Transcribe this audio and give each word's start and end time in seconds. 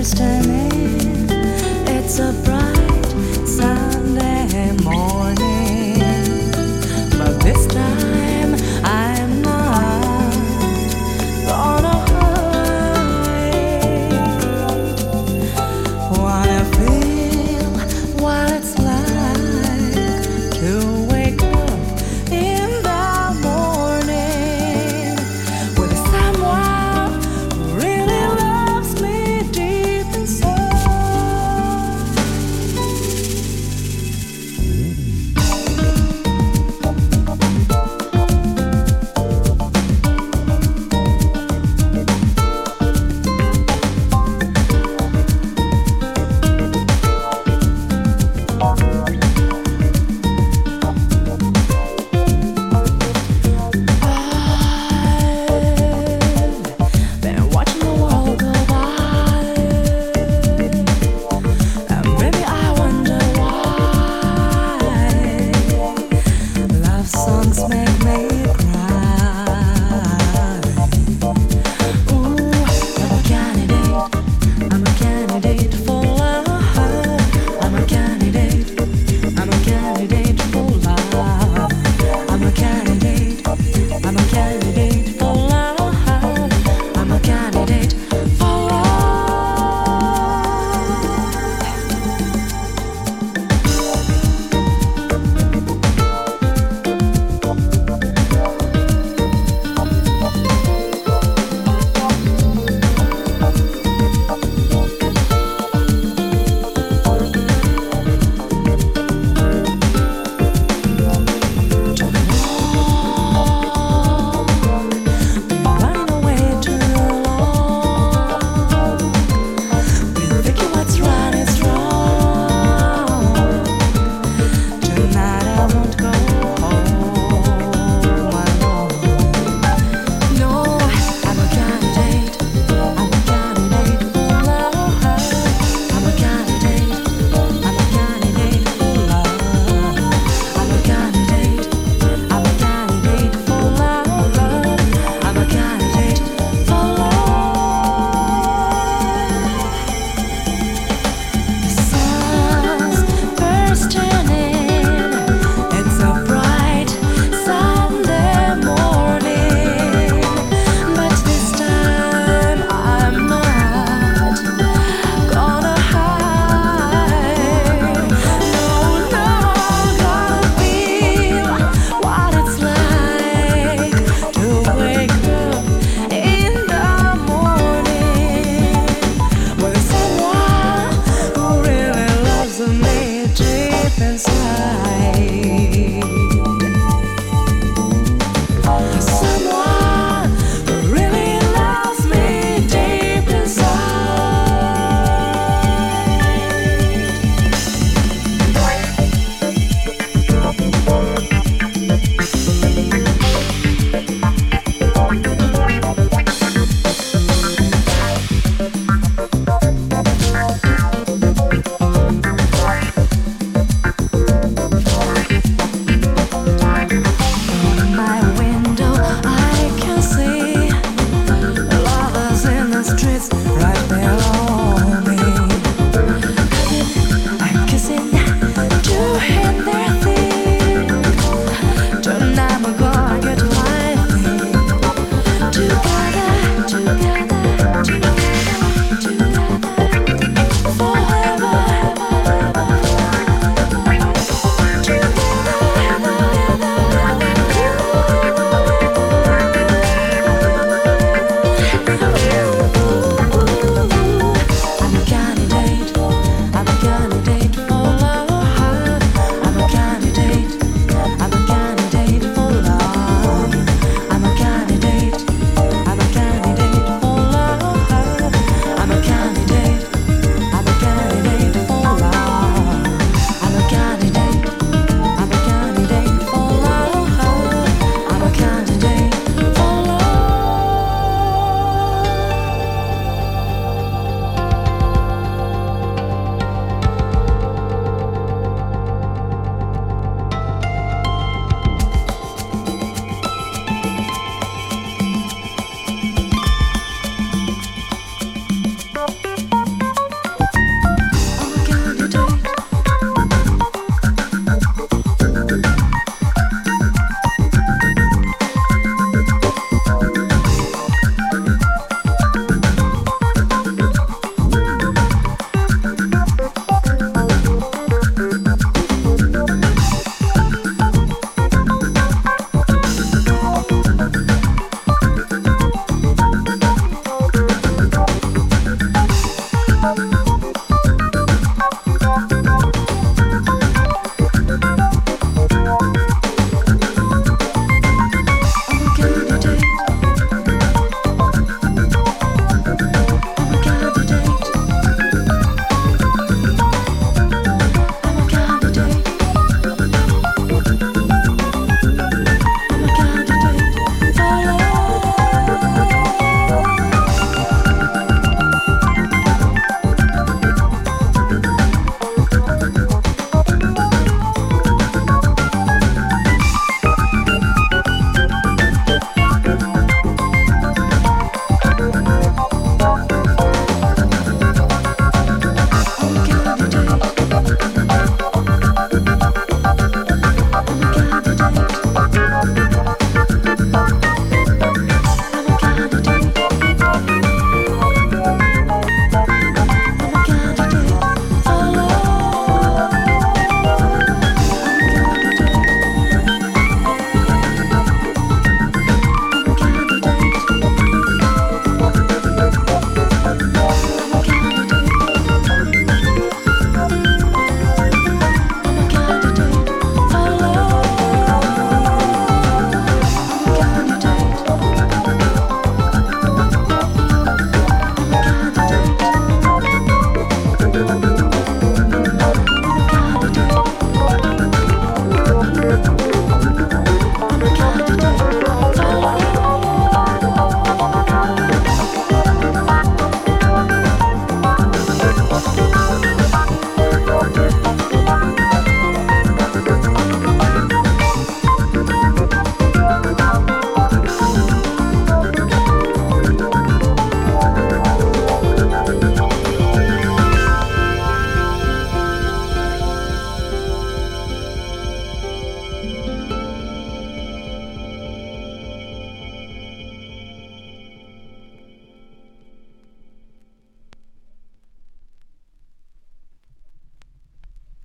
first 0.00 0.16
time 0.16 0.69